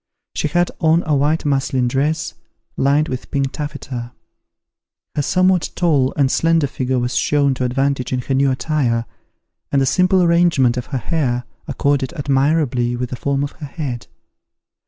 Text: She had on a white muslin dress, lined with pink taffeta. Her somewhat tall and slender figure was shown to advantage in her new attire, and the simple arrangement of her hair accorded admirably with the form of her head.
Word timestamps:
She 0.33 0.47
had 0.47 0.71
on 0.79 1.03
a 1.05 1.15
white 1.15 1.45
muslin 1.45 1.87
dress, 1.87 2.33
lined 2.75 3.07
with 3.07 3.29
pink 3.29 3.51
taffeta. 3.51 4.13
Her 5.15 5.21
somewhat 5.21 5.69
tall 5.75 6.11
and 6.17 6.31
slender 6.31 6.65
figure 6.65 6.97
was 6.97 7.15
shown 7.15 7.53
to 7.53 7.65
advantage 7.65 8.11
in 8.11 8.21
her 8.21 8.33
new 8.33 8.49
attire, 8.49 9.05
and 9.71 9.79
the 9.79 9.85
simple 9.85 10.23
arrangement 10.23 10.75
of 10.75 10.87
her 10.87 10.97
hair 10.97 11.43
accorded 11.67 12.13
admirably 12.13 12.95
with 12.95 13.11
the 13.11 13.15
form 13.15 13.43
of 13.43 13.51
her 13.51 13.67
head. 13.67 14.07